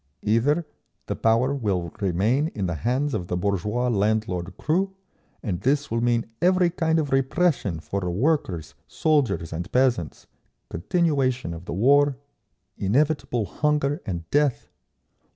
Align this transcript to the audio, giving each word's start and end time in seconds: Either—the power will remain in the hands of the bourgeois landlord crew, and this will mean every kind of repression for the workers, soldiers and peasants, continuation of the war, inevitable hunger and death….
Either—the 0.23 1.15
power 1.15 1.53
will 1.53 1.91
remain 1.99 2.47
in 2.55 2.65
the 2.65 2.73
hands 2.73 3.13
of 3.13 3.27
the 3.27 3.37
bourgeois 3.37 3.87
landlord 3.87 4.57
crew, 4.57 4.95
and 5.43 5.61
this 5.61 5.91
will 5.91 6.01
mean 6.01 6.25
every 6.41 6.71
kind 6.71 6.97
of 6.97 7.11
repression 7.11 7.79
for 7.79 8.01
the 8.01 8.09
workers, 8.09 8.73
soldiers 8.87 9.53
and 9.53 9.71
peasants, 9.71 10.25
continuation 10.71 11.53
of 11.53 11.65
the 11.65 11.73
war, 11.73 12.17
inevitable 12.79 13.45
hunger 13.45 14.01
and 14.03 14.27
death…. 14.31 14.69